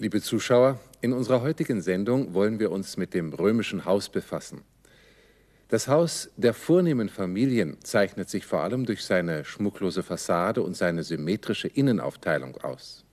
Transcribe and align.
Liebe 0.00 0.22
Zuschauer, 0.22 0.78
in 1.00 1.12
unserer 1.12 1.42
heutigen 1.42 1.82
Sendung 1.82 2.32
wollen 2.32 2.60
wir 2.60 2.70
uns 2.70 2.96
mit 2.96 3.14
dem 3.14 3.32
römischen 3.32 3.84
Haus 3.84 4.08
befassen. 4.08 4.62
Das 5.66 5.88
Haus 5.88 6.30
der 6.36 6.54
vornehmen 6.54 7.08
Familien 7.08 7.78
zeichnet 7.82 8.30
sich 8.30 8.46
vor 8.46 8.62
allem 8.62 8.86
durch 8.86 9.04
seine 9.04 9.44
schmucklose 9.44 10.04
Fassade 10.04 10.62
und 10.62 10.76
seine 10.76 11.02
symmetrische 11.02 11.66
Innenaufteilung 11.66 12.58
aus. 12.58 13.04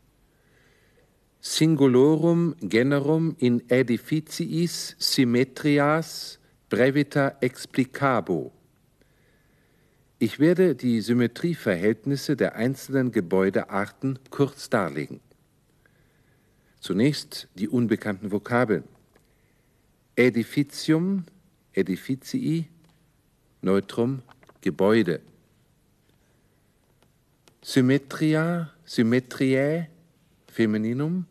Singulorum 1.41 2.55
generum 2.61 3.35
in 3.39 3.67
edificiis 3.67 4.95
symmetrias 4.99 6.37
brevita 6.69 7.35
explicabo. 7.41 8.51
Ich 10.19 10.39
werde 10.39 10.75
die 10.75 11.01
Symmetrieverhältnisse 11.01 12.35
der 12.35 12.55
einzelnen 12.55 13.11
Gebäudearten 13.11 14.19
kurz 14.29 14.69
darlegen. 14.69 15.19
Zunächst 16.85 17.47
die 17.55 17.67
unbekannten 17.67 18.31
Vokabeln. 18.31 18.83
Edificium, 20.15 21.25
edificii, 21.73 22.67
Neutrum, 23.63 24.21
Gebäude. 24.61 25.19
Symmetria, 27.63 28.71
Symmetriae, 28.85 29.89
Femininum, 30.45 31.25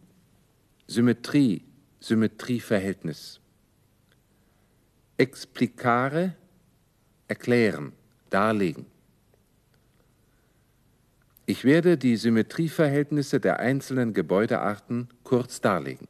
Symmetrie, 0.88 1.62
Symmetrieverhältnis. 2.00 3.38
Explicare, 5.18 6.34
erklären, 7.28 7.92
darlegen. 8.28 8.86
Ich 11.46 11.64
werde 11.64 11.98
die 11.98 12.16
Symmetrieverhältnisse 12.16 13.38
der 13.38 13.58
einzelnen 13.58 14.14
Gebäudearten 14.14 15.08
kurz 15.24 15.60
darlegen. 15.60 16.08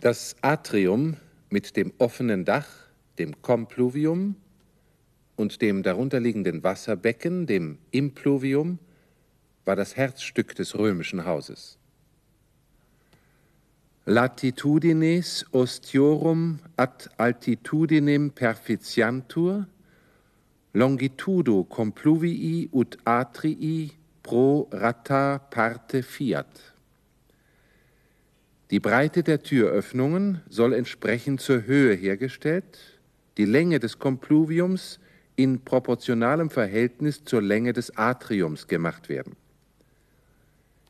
Das 0.00 0.34
Atrium 0.42 1.16
mit 1.48 1.76
dem 1.76 1.92
offenen 1.98 2.44
Dach, 2.44 2.66
dem 3.18 3.40
Compluvium 3.42 4.34
und 5.36 5.62
dem 5.62 5.84
darunterliegenden 5.84 6.64
Wasserbecken, 6.64 7.46
dem 7.46 7.78
Impluvium, 7.92 8.80
war 9.64 9.76
das 9.76 9.96
Herzstück 9.96 10.56
des 10.56 10.76
römischen 10.76 11.24
Hauses. 11.24 11.78
Latitudines 14.04 15.46
ostiorum 15.52 16.60
ad 16.76 17.08
altitudinem 17.16 18.30
perficiantur 18.30 19.66
longitudo 20.76 21.64
compluvii 21.64 22.68
ut 22.72 22.98
atrii 23.04 23.92
pro 24.22 24.68
rata 24.70 25.38
parte 25.38 26.02
fiat. 26.02 26.74
Die 28.70 28.80
Breite 28.80 29.22
der 29.22 29.42
Türöffnungen 29.42 30.42
soll 30.50 30.74
entsprechend 30.74 31.40
zur 31.40 31.64
Höhe 31.66 31.94
hergestellt, 31.94 33.00
die 33.38 33.46
Länge 33.46 33.78
des 33.78 33.98
Kompluviums 33.98 34.98
in 35.36 35.60
proportionalem 35.60 36.50
Verhältnis 36.50 37.24
zur 37.24 37.40
Länge 37.40 37.72
des 37.72 37.96
Atriums 37.96 38.66
gemacht 38.66 39.08
werden. 39.08 39.36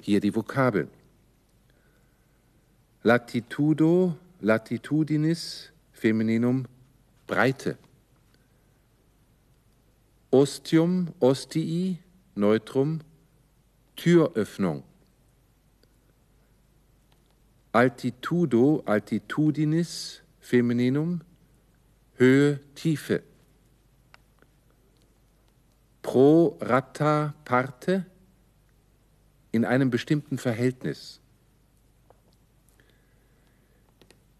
Hier 0.02 0.20
die 0.20 0.34
Vokabeln. 0.34 0.88
Latitudo, 3.02 4.16
latitudinis, 4.40 5.70
Femininum, 5.92 6.66
Breite. 7.28 7.76
Ostium, 10.36 11.14
ostii, 11.18 11.98
Neutrum, 12.34 13.00
Türöffnung. 13.96 14.84
Altitudo, 17.72 18.82
altitudinis, 18.84 20.20
Femininum, 20.38 21.22
Höhe, 22.18 22.60
Tiefe. 22.74 23.22
Pro 26.02 26.58
rata 26.60 27.34
parte, 27.46 28.04
in 29.52 29.64
einem 29.64 29.88
bestimmten 29.88 30.36
Verhältnis. 30.36 31.18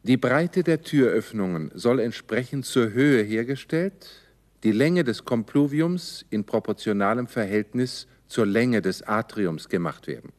Die 0.02 0.18
Breite 0.18 0.62
der 0.62 0.82
Türöffnungen 0.82 1.70
soll 1.72 2.00
entsprechend 2.00 2.66
zur 2.66 2.90
Höhe 2.90 3.22
hergestellt, 3.22 4.25
die 4.66 4.72
Länge 4.72 5.04
des 5.04 5.24
Kompluviums 5.24 6.26
in 6.28 6.42
proportionalem 6.42 7.28
Verhältnis 7.28 8.08
zur 8.26 8.46
Länge 8.46 8.82
des 8.82 9.00
Atriums 9.00 9.68
gemacht 9.68 10.08
werden. 10.08 10.32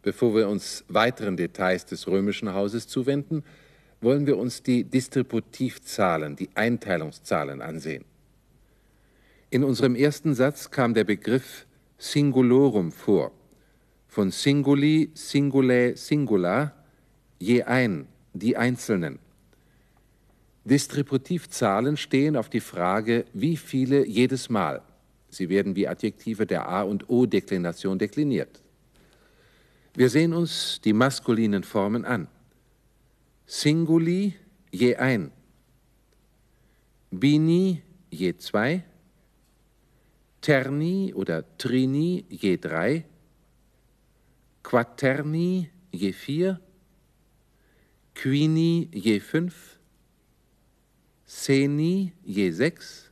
Bevor 0.00 0.32
wir 0.36 0.48
uns 0.48 0.84
weiteren 0.86 1.36
Details 1.36 1.86
des 1.86 2.06
römischen 2.06 2.54
Hauses 2.54 2.86
zuwenden, 2.86 3.42
wollen 4.00 4.28
wir 4.28 4.38
uns 4.38 4.62
die 4.62 4.84
Distributivzahlen, 4.84 6.36
die 6.36 6.50
Einteilungszahlen 6.54 7.60
ansehen. 7.60 8.04
In 9.50 9.64
unserem 9.64 9.96
ersten 9.96 10.36
Satz 10.36 10.70
kam 10.70 10.94
der 10.94 11.02
Begriff 11.02 11.66
Singulorum 11.98 12.92
vor, 12.92 13.32
von 14.06 14.30
Singuli, 14.30 15.10
Singulae, 15.14 15.96
Singular, 15.96 16.76
je 17.40 17.64
ein, 17.64 18.06
die 18.34 18.56
Einzelnen. 18.56 19.18
Distributivzahlen 20.64 21.96
stehen 21.96 22.36
auf 22.36 22.48
die 22.48 22.60
Frage, 22.60 23.26
wie 23.32 23.56
viele 23.56 24.06
jedes 24.06 24.48
Mal. 24.48 24.82
Sie 25.28 25.48
werden 25.48 25.76
wie 25.76 25.88
Adjektive 25.88 26.46
der 26.46 26.68
A- 26.68 26.82
und 26.82 27.10
O-Deklination 27.10 27.98
dekliniert. 27.98 28.62
Wir 29.94 30.08
sehen 30.08 30.32
uns 30.32 30.80
die 30.82 30.92
maskulinen 30.92 31.64
Formen 31.64 32.04
an. 32.04 32.28
Singuli 33.46 34.34
je 34.72 34.96
ein, 34.96 35.30
Bini 37.10 37.82
je 38.10 38.36
zwei, 38.38 38.82
Terni 40.40 41.12
oder 41.14 41.44
Trini 41.58 42.24
je 42.28 42.56
drei, 42.56 43.04
Quaterni 44.62 45.70
je 45.92 46.12
vier, 46.12 46.60
Quini 48.14 48.88
je 48.92 49.20
fünf, 49.20 49.73
Seni 51.34 52.12
je 52.22 52.52
sechs, 52.52 53.10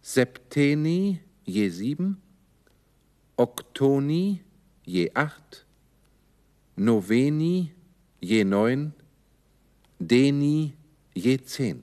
Septeni 0.00 1.20
je 1.44 1.70
sieben, 1.70 2.20
Octoni 3.36 4.42
je 4.86 5.10
acht, 5.14 5.66
Noveni 6.76 7.72
je 8.20 8.44
neun, 8.44 8.92
Deni 9.98 10.76
je 11.12 11.36
zehn. 11.44 11.82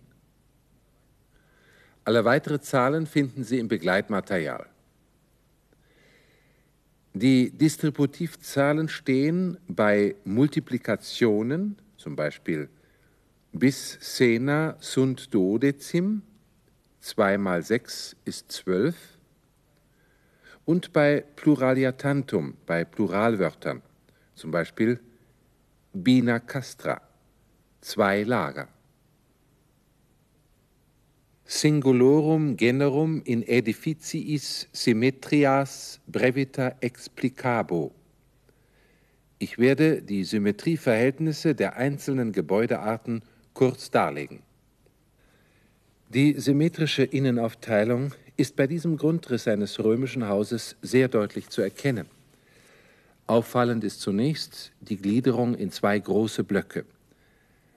Alle 2.06 2.24
weitere 2.24 2.62
Zahlen 2.62 3.06
finden 3.06 3.44
Sie 3.44 3.60
im 3.60 3.68
Begleitmaterial. 3.68 4.66
Die 7.14 7.52
Distributivzahlen 7.52 8.88
stehen 8.88 9.58
bei 9.68 10.16
Multiplikationen, 10.24 11.76
zum 11.98 12.16
Beispiel 12.16 12.70
bis 13.60 13.98
Sena 14.02 14.76
sunt 14.80 15.34
duodecim, 15.34 16.22
2 17.02 17.38
mal 17.38 17.64
6 17.64 18.16
ist 18.26 18.52
12. 18.52 18.96
Und 20.66 20.94
bei 20.94 21.24
Pluraliatantum, 21.36 22.56
bei 22.66 22.84
Pluralwörtern, 22.84 23.82
zum 24.36 24.52
Beispiel 24.52 25.00
bina 25.94 26.40
castra, 26.40 27.02
zwei 27.82 28.24
Lager. 28.24 28.68
Singulorum 31.46 32.58
generum 32.58 33.22
in 33.24 33.42
edificiis 33.42 34.68
symmetrias 34.74 36.02
brevita 36.06 36.76
explicabo 36.82 37.94
ich 39.40 39.60
werde 39.60 40.02
die 40.02 40.24
Symmetrieverhältnisse 40.24 41.54
der 41.54 41.78
einzelnen 41.78 42.32
Gebäudearten 42.32 43.22
kurz 43.58 43.90
darlegen. 43.90 44.44
Die 46.10 46.40
symmetrische 46.40 47.02
Innenaufteilung 47.02 48.14
ist 48.38 48.56
bei 48.56 48.68
diesem 48.68 48.98
Grundriss 48.98 49.48
eines 49.48 49.84
römischen 49.84 50.30
Hauses 50.30 50.76
sehr 50.84 51.08
deutlich 51.08 51.50
zu 51.50 51.62
erkennen. 51.62 52.06
Auffallend 53.26 53.84
ist 53.84 54.00
zunächst 54.00 54.74
die 54.80 54.98
Gliederung 54.98 55.56
in 55.56 55.72
zwei 55.72 55.98
große 55.98 56.44
Blöcke. 56.44 56.86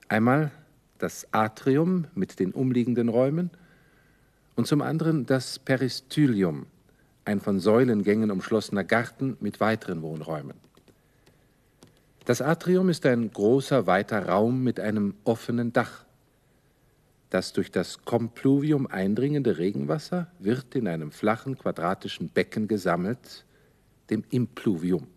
Einmal 0.06 0.50
das 0.98 1.26
Atrium 1.32 2.08
mit 2.14 2.40
den 2.40 2.52
umliegenden 2.52 3.08
Räumen 3.08 3.48
und 4.56 4.66
zum 4.66 4.82
anderen 4.82 5.24
das 5.24 5.58
Peristylium, 5.58 6.66
ein 7.24 7.40
von 7.40 7.58
Säulengängen 7.58 8.30
umschlossener 8.30 8.84
Garten 8.84 9.38
mit 9.40 9.60
weiteren 9.60 10.02
Wohnräumen. 10.02 10.58
Das 12.30 12.40
Atrium 12.40 12.88
ist 12.90 13.06
ein 13.06 13.28
großer, 13.32 13.88
weiter 13.88 14.28
Raum 14.28 14.62
mit 14.62 14.78
einem 14.78 15.14
offenen 15.24 15.72
Dach. 15.72 16.04
Das 17.28 17.52
durch 17.52 17.72
das 17.72 18.04
Kompluvium 18.04 18.86
eindringende 18.86 19.58
Regenwasser 19.58 20.30
wird 20.38 20.76
in 20.76 20.86
einem 20.86 21.10
flachen, 21.10 21.58
quadratischen 21.58 22.28
Becken 22.28 22.68
gesammelt, 22.68 23.44
dem 24.10 24.22
Impluvium. 24.30 25.08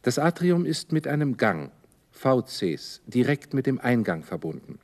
Das 0.00 0.18
Atrium 0.18 0.64
ist 0.64 0.92
mit 0.92 1.06
einem 1.06 1.36
Gang, 1.36 1.70
VCs, 2.12 3.02
direkt 3.06 3.52
mit 3.52 3.66
dem 3.66 3.78
Eingang 3.78 4.22
verbunden. 4.22 4.78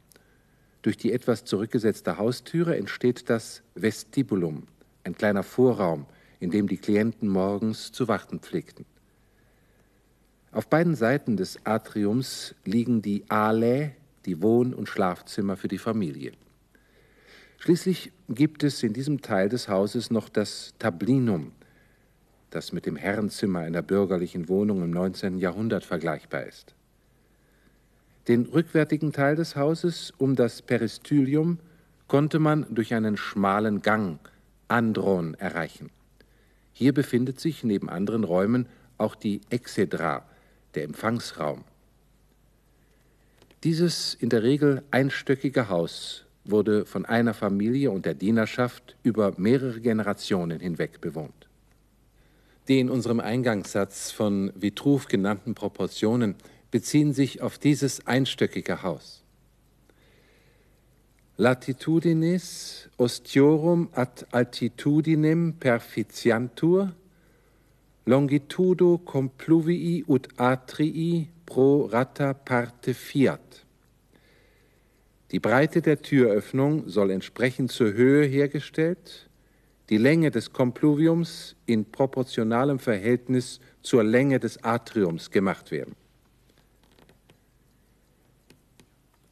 Durch 0.83 0.99
die 0.99 1.15
etwas 1.15 1.47
zurückgesetzte 1.47 2.19
Haustüre 2.19 2.77
entsteht 2.77 3.31
das 3.31 3.63
Vestibulum, 3.75 4.65
ein 5.03 5.17
kleiner 5.17 5.45
Vorraum, 5.45 6.05
in 6.41 6.51
dem 6.51 6.69
die 6.69 6.77
Klienten 6.77 7.31
morgens 7.31 7.91
zu 7.91 8.07
warten 8.07 8.41
pflegten. 8.41 8.85
Auf 10.53 10.69
beiden 10.69 10.95
Seiten 10.95 11.39
des 11.39 11.65
Atriums 11.65 12.55
liegen 12.67 13.01
die 13.01 13.25
Alae, 13.31 13.93
die 14.27 14.43
Wohn- 14.43 14.75
und 14.75 14.87
Schlafzimmer 14.87 15.57
für 15.57 15.69
die 15.69 15.79
Familie. 15.79 16.33
Schließlich 17.59 18.13
gibt 18.29 18.63
es 18.63 18.83
in 18.83 18.93
diesem 18.93 19.23
Teil 19.23 19.49
des 19.49 19.69
Hauses 19.69 20.11
noch 20.11 20.29
das 20.29 20.75
Tablinum, 20.79 21.53
das 22.51 22.73
mit 22.73 22.85
dem 22.85 22.97
Herrenzimmer 22.97 23.61
einer 23.61 23.81
bürgerlichen 23.81 24.47
Wohnung 24.51 24.83
im 24.83 24.91
19. 24.91 25.39
Jahrhundert 25.39 25.85
vergleichbar 25.85 26.45
ist. 26.45 26.75
Den 28.29 28.45
rückwärtigen 28.45 29.13
Teil 29.13 29.37
des 29.37 29.57
Hauses 29.57 30.13
um 30.19 30.37
das 30.37 30.61
Peristylium 30.61 31.61
konnte 32.09 32.39
man 32.39 32.67
durch 32.69 32.93
einen 32.93 33.17
schmalen 33.17 33.81
Gang, 33.81 34.19
Andron, 34.69 35.33
erreichen. 35.35 35.89
Hier 36.75 36.93
befindet 36.93 37.41
sich 37.41 37.65
neben 37.65 37.89
anderen 37.89 38.25
Räumen 38.25 38.67
auch 38.99 39.15
die 39.15 39.41
Exedra, 39.49 40.25
der 40.75 40.85
Empfangsraum. 40.85 41.65
Dieses 43.65 44.15
in 44.15 44.29
der 44.29 44.43
Regel 44.43 44.83
einstöckige 44.91 45.69
Haus 45.69 46.25
wurde 46.45 46.85
von 46.85 47.07
einer 47.07 47.35
Familie 47.35 47.91
und 47.91 48.07
der 48.07 48.15
Dienerschaft 48.15 48.97
über 49.03 49.35
mehrere 49.37 49.81
Generationen 49.81 50.61
hinweg 50.61 51.01
bewohnt. 51.01 51.49
Die 52.69 52.81
in 52.81 52.91
unserem 52.91 53.21
Eingangssatz 53.21 54.11
von 54.11 54.53
Vitruv 54.55 55.07
genannten 55.07 55.55
Proportionen 55.55 56.35
beziehen 56.71 57.13
sich 57.13 57.43
auf 57.43 57.59
dieses 57.59 58.07
einstöckige 58.07 58.83
Haus. 58.83 59.23
Latitudinis 61.37 62.89
ostiorum 62.99 63.89
ad 63.93 64.27
altitudinem 64.33 65.55
perficiantur, 65.59 66.95
longitudo 68.05 68.99
compluvii 68.99 70.05
ut 70.09 70.29
atrii 70.37 71.29
pro 71.45 71.87
rata 71.87 72.33
parte 72.33 72.95
fiat. 72.95 73.65
Die 75.31 75.41
Breite 75.41 75.81
der 75.81 76.03
Türöffnung 76.03 76.89
soll 76.89 77.11
entsprechend 77.11 77.73
zur 77.73 77.93
Höhe 77.95 78.27
hergestellt, 78.27 79.31
die 79.89 79.97
Länge 79.97 80.31
des 80.31 80.53
Kompluviums 80.53 81.57
in 81.67 81.85
proportionalem 81.85 82.79
Verhältnis 82.79 83.61
zur 83.83 84.05
Länge 84.05 84.39
des 84.39 84.63
Atriums 84.63 85.31
gemacht 85.31 85.71
werden. 85.71 85.95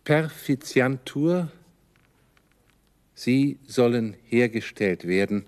Perficiantur, 0.05 1.51
sie 3.15 3.59
sollen 3.67 4.17
hergestellt 4.25 5.07
werden, 5.07 5.45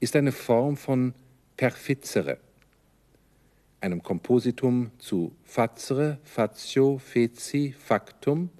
ist 0.00 0.16
eine 0.16 0.32
Form 0.32 0.76
von 0.76 1.14
perfizere, 1.56 2.38
einem 3.82 4.02
Kompositum 4.02 4.92
zu 4.98 5.34
fazere, 5.44 6.18
fatio, 6.22 6.98
feci, 6.98 7.74
factum, 7.76 8.50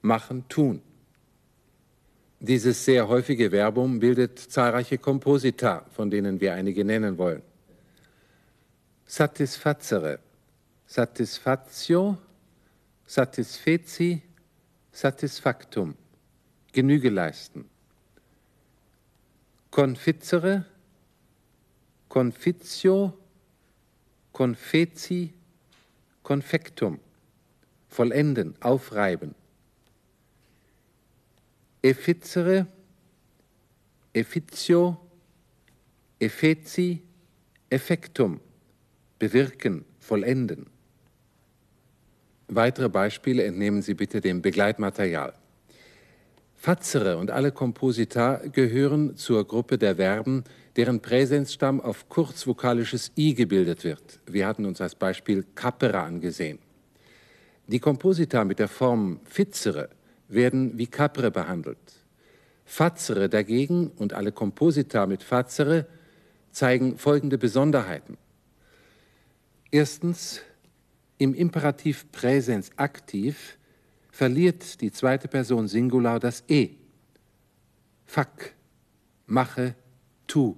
machen, 0.00 0.48
tun. 0.48 0.80
Dieses 2.40 2.84
sehr 2.86 3.06
häufige 3.06 3.52
Verbum 3.52 4.00
bildet 4.00 4.38
zahlreiche 4.38 4.96
Komposita, 4.96 5.84
von 5.90 6.08
denen 6.08 6.40
wir 6.40 6.54
einige 6.54 6.84
nennen 6.84 7.18
wollen. 7.18 7.42
Satisfacere, 9.04 10.18
satisfatio, 10.86 12.16
satisfeci, 13.06 14.22
satisfactum, 14.90 15.94
Genüge 16.72 17.10
leisten. 17.10 17.68
Confizere, 19.70 20.64
confitio, 22.08 23.19
confeci, 24.40 25.34
confectum, 26.22 26.98
vollenden, 27.88 28.54
aufreiben 28.60 29.34
efficere, 31.82 32.66
efficio, 34.14 34.96
effeci, 36.18 37.02
effectum, 37.68 38.40
bewirken, 39.18 39.84
vollenden. 39.98 40.66
Weitere 42.48 42.88
Beispiele 42.88 43.44
entnehmen 43.44 43.82
Sie 43.82 43.92
bitte 43.92 44.22
dem 44.22 44.40
Begleitmaterial. 44.40 45.34
Fazere 46.56 47.18
und 47.18 47.30
alle 47.30 47.52
Komposita 47.52 48.36
gehören 48.36 49.16
zur 49.16 49.46
Gruppe 49.46 49.76
der 49.76 49.96
Verben, 49.96 50.44
deren 50.80 51.00
Präsenzstamm 51.00 51.78
auf 51.78 52.08
kurzvokalisches 52.08 53.12
i 53.14 53.34
gebildet 53.34 53.84
wird. 53.84 54.18
Wir 54.24 54.46
hatten 54.46 54.64
uns 54.64 54.80
als 54.80 54.94
Beispiel 54.94 55.44
capere 55.54 56.00
angesehen. 56.00 56.58
Die 57.66 57.80
Komposita 57.80 58.46
mit 58.46 58.58
der 58.58 58.68
Form 58.68 59.20
fizere 59.24 59.90
werden 60.28 60.78
wie 60.78 60.86
Capre 60.86 61.30
behandelt. 61.30 61.76
Fazere 62.64 63.28
dagegen 63.28 63.88
und 63.88 64.14
alle 64.14 64.32
Komposita 64.32 65.04
mit 65.04 65.22
Fazere 65.22 65.86
zeigen 66.50 66.96
folgende 66.96 67.36
Besonderheiten. 67.36 68.16
Erstens, 69.70 70.40
im 71.18 71.34
Imperativ 71.34 72.10
Präsens 72.10 72.70
aktiv 72.76 73.58
verliert 74.10 74.80
die 74.80 74.92
zweite 74.92 75.28
Person 75.28 75.68
Singular 75.68 76.18
das 76.18 76.42
E. 76.48 76.70
Fack, 78.06 78.54
mache, 79.26 79.74
tu. 80.26 80.56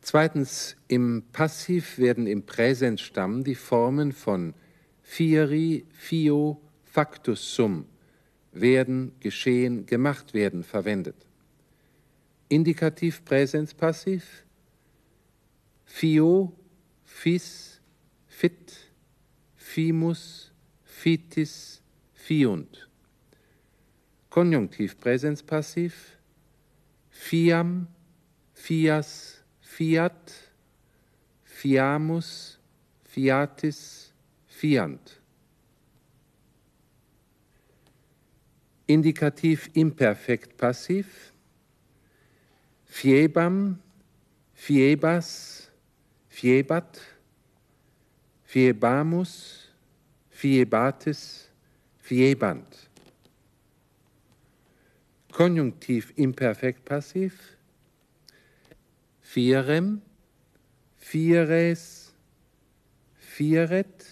Zweitens, 0.00 0.76
im 0.88 1.24
Passiv 1.32 1.98
werden 1.98 2.26
im 2.26 2.44
Präsensstamm 2.44 3.44
die 3.44 3.54
Formen 3.54 4.12
von 4.12 4.54
fieri, 5.02 5.84
fio, 5.90 6.60
Factus 6.84 7.54
sum, 7.54 7.84
werden, 8.52 9.12
geschehen, 9.20 9.86
gemacht 9.86 10.34
werden 10.34 10.64
verwendet. 10.64 11.26
Indikativ 12.48 13.24
Präsens 13.24 13.74
Passiv, 13.74 14.44
fio, 15.84 16.52
fis, 17.04 17.80
fit, 18.26 18.76
fimus, 19.54 20.50
fitis, 20.82 21.82
fiunt. 22.14 22.88
Konjunktiv 24.30 24.98
Präsens 24.98 25.42
Passiv, 25.42 26.16
fiam, 27.10 27.86
fias, 28.54 29.39
fiat, 29.70 30.34
fiamus, 31.44 32.58
fiatis, 33.04 34.10
fiant. 34.48 35.20
Indikativ 38.88 39.68
imperfekt 39.74 40.56
passiv, 40.58 41.06
fiebam, 42.90 43.78
fiebas, 44.54 45.30
fiebat, 46.28 46.98
fiebamus, 48.50 49.34
fiebatis, 50.30 51.22
fiebant. 52.02 52.88
Konjunktiv 55.30 56.10
imperfekt 56.18 56.82
passiv, 56.84 57.38
fierem, 59.30 60.00
fieres, 60.98 61.84
fieret, 63.18 64.04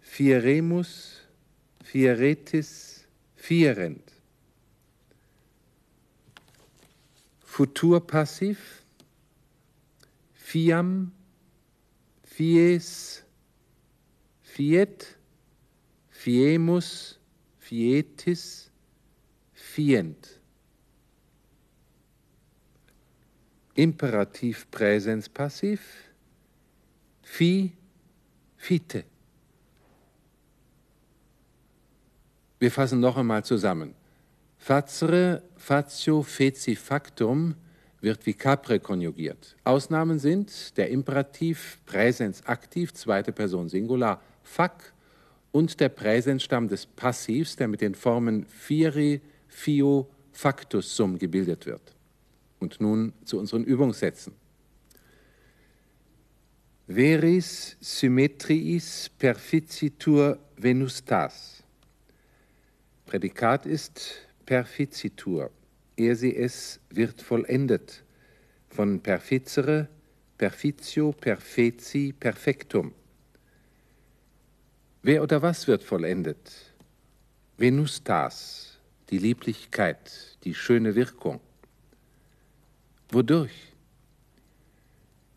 fieremus, 0.00 0.94
fieretis, 1.82 3.00
Vierend. 3.40 4.02
Futurpassiv. 7.44 8.58
Fiam, 10.34 11.12
fies, 12.24 13.22
fiet, 14.42 15.16
fiemus, 16.10 17.18
fietis, 17.58 18.70
fient. 19.54 20.39
Imperativ 23.80 24.70
Präsens 24.70 25.26
passiv. 25.26 25.80
Fi, 27.22 27.72
fite. 28.58 29.04
Wir 32.58 32.70
fassen 32.70 33.00
noch 33.00 33.16
einmal 33.16 33.42
zusammen. 33.42 33.94
Fazere, 34.58 35.42
fatio, 35.56 36.22
feci, 36.22 36.76
factum 36.76 37.54
wird 38.02 38.26
wie 38.26 38.34
Capre 38.34 38.80
konjugiert. 38.80 39.56
Ausnahmen 39.64 40.18
sind 40.18 40.76
der 40.76 40.90
Imperativ 40.90 41.78
Präsens 41.86 42.44
aktiv, 42.44 42.92
zweite 42.92 43.32
Person 43.32 43.70
Singular, 43.70 44.20
fac 44.42 44.92
und 45.52 45.80
der 45.80 45.88
Präsensstamm 45.88 46.68
des 46.68 46.84
Passivs, 46.84 47.56
der 47.56 47.68
mit 47.68 47.80
den 47.80 47.94
Formen 47.94 48.44
firi, 48.44 49.22
fio, 49.48 50.06
factus 50.32 50.94
sum 50.94 51.18
gebildet 51.18 51.64
wird. 51.64 51.94
Und 52.60 52.80
nun 52.80 53.12
zu 53.24 53.38
unseren 53.38 53.64
Übungssätzen. 53.64 54.32
Veris 56.86 57.76
symmetriis 57.80 59.10
perficitur 59.18 60.38
venustas. 60.56 61.62
Prädikat 63.06 63.66
ist 63.66 64.26
perficitur. 64.44 65.50
Er 65.96 66.16
sie 66.16 66.34
es 66.36 66.80
wird 66.90 67.22
vollendet. 67.22 68.02
Von 68.68 69.00
perficere, 69.00 69.88
perfitio, 70.36 71.12
perfeci, 71.12 72.12
perfektum. 72.18 72.92
Wer 75.02 75.22
oder 75.22 75.42
was 75.42 75.66
wird 75.66 75.82
vollendet? 75.82 76.74
Venustas, 77.56 78.78
die 79.10 79.18
Lieblichkeit, 79.18 80.38
die 80.44 80.54
schöne 80.54 80.94
Wirkung. 80.94 81.40
Wodurch? 83.12 83.72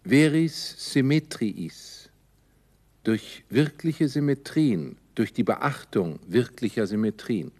Veris 0.03 0.75
symmetriis, 0.77 2.09
durch 3.03 3.43
wirkliche 3.49 4.07
Symmetrien, 4.07 4.97
durch 5.15 5.33
die 5.33 5.43
Beachtung 5.43 6.19
wirklicher 6.27 6.85
Symmetrien. 6.85 7.51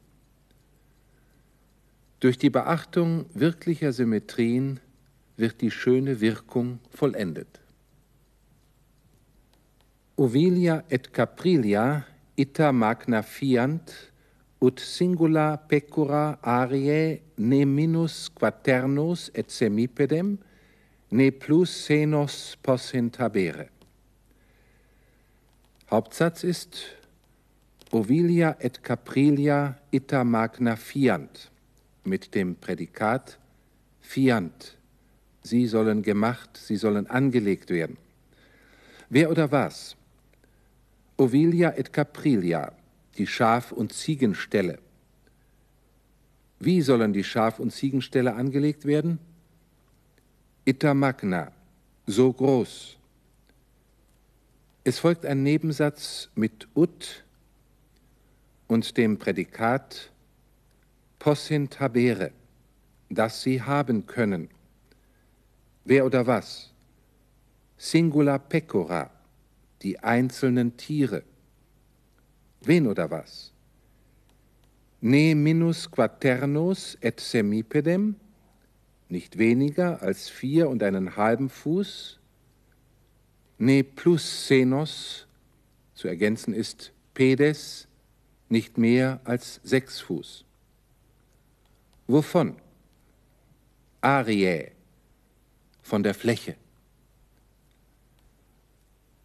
Durch 2.19 2.37
die 2.37 2.49
Beachtung 2.49 3.25
wirklicher 3.33 3.91
Symmetrien 3.91 4.79
wird 5.35 5.61
die 5.61 5.71
schöne 5.71 6.21
Wirkung 6.21 6.79
vollendet. 6.91 7.59
Ovilia 10.15 10.83
et 10.89 11.11
Caprilia 11.11 12.05
ita 12.35 12.71
magna 12.71 13.23
fiant 13.23 14.12
ut 14.63 14.79
singula 14.79 15.57
pecora 15.67 16.37
ariae 16.41 17.19
ne 17.37 17.65
minus 17.65 18.29
quaternus 18.31 19.27
et 19.35 19.51
semipedem 19.51 20.37
ne 21.11 21.27
plus 21.31 21.71
senos 21.85 22.55
possint 22.63 23.19
habere. 23.19 23.67
Hauptsatz 25.91 26.43
ist 26.43 26.79
Ovilia 27.91 28.55
et 28.59 28.81
Caprilia 28.81 29.75
ita 29.91 30.23
magna 30.23 30.75
fiant 30.75 31.49
mit 32.05 32.33
dem 32.33 32.55
Prädikat 32.55 33.37
fiant. 34.01 34.77
Sie 35.43 35.67
sollen 35.67 36.01
gemacht, 36.01 36.57
sie 36.57 36.77
sollen 36.77 37.05
angelegt 37.07 37.69
werden. 37.69 37.97
Wer 39.09 39.29
oder 39.29 39.51
was? 39.51 39.95
Ovilia 41.17 41.69
et 41.77 41.93
Caprilia, 41.93 42.71
die 43.17 43.27
Schaf- 43.27 43.71
und 43.71 43.93
Ziegenställe. 43.93 44.79
Wie 46.59 46.81
sollen 46.81 47.13
die 47.13 47.23
Schaf- 47.23 47.59
und 47.59 47.71
Ziegenställe 47.71 48.33
angelegt 48.35 48.85
werden? 48.85 49.19
Ita 50.65 50.93
magna, 50.93 51.51
so 52.07 52.31
groß. 52.31 52.97
Es 54.85 54.99
folgt 54.99 55.25
ein 55.25 55.43
Nebensatz 55.43 56.29
mit 56.35 56.67
ut 56.75 57.23
und 58.67 58.97
dem 58.97 59.17
Prädikat 59.17 60.11
possint 61.19 61.79
habere, 61.79 62.31
dass 63.09 63.41
sie 63.41 63.61
haben 63.61 64.05
können. 64.07 64.49
Wer 65.85 66.05
oder 66.05 66.27
was? 66.27 66.71
Singula 67.77 68.37
pecora, 68.37 69.09
die 69.81 69.99
einzelnen 69.99 70.77
Tiere. 70.77 71.23
Wen 72.65 72.87
oder 72.87 73.09
was? 73.11 73.51
Ne 75.01 75.35
minus 75.35 75.91
quaternus 75.91 76.97
et 77.01 77.19
semipedem, 77.19 78.15
nicht 79.09 79.37
weniger 79.37 80.01
als 80.01 80.29
vier 80.29 80.69
und 80.69 80.81
einen 80.81 81.17
halben 81.17 81.49
Fuß. 81.49 82.19
Ne 83.57 83.83
plus 83.83 84.47
senos, 84.47 85.27
zu 85.93 86.07
ergänzen 86.07 86.53
ist 86.53 86.93
pedes, 87.13 87.87
nicht 88.49 88.77
mehr 88.77 89.19
als 89.25 89.59
sechs 89.63 89.99
Fuß. 89.99 90.45
Wovon? 92.07 92.55
Ariae, 94.01 94.71
von 95.81 96.03
der 96.03 96.13
Fläche. 96.13 96.55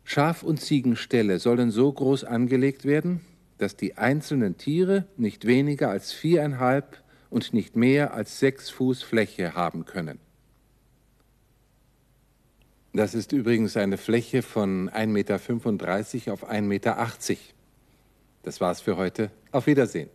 Schaf- 0.09 0.43
und 0.43 0.59
Ziegenställe 0.59 1.39
sollen 1.39 1.71
so 1.71 1.93
groß 1.93 2.25
angelegt 2.25 2.87
werden, 2.87 3.21
dass 3.59 3.77
die 3.77 3.99
einzelnen 3.99 4.57
Tiere 4.57 5.07
nicht 5.19 5.47
weniger 5.47 5.91
als 5.91 6.15
viereinhalb 6.15 7.03
und 7.29 7.53
nicht 7.53 7.77
mehr 7.77 8.15
als 8.15 8.39
sechs 8.39 8.71
Fuß 8.71 9.03
Fläche 9.03 9.53
haben 9.53 9.85
können. 9.85 10.19
Das 12.95 13.15
ist 13.15 13.33
übrigens 13.33 13.77
eine 13.77 13.99
Fläche 13.99 14.41
von 14.41 14.89
1,35 14.89 15.09
Meter 15.09 16.33
auf 16.33 16.51
1,80 16.51 16.63
Meter. 16.63 16.97
Das 18.45 18.63
war's 18.63 18.81
für 18.81 18.97
heute. 18.97 19.31
Auf 19.53 19.67
Wiedersehen. 19.67 20.09